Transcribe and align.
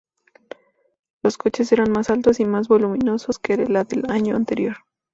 Los 1.21 1.37
coches 1.37 1.71
eran 1.73 1.91
más 1.91 2.09
altos 2.09 2.39
y 2.39 2.45
más 2.45 2.67
voluminoso 2.67 3.31
que 3.39 3.55
la 3.67 3.83
del 3.83 4.05
año 4.09 4.35
anterior. 4.35 4.77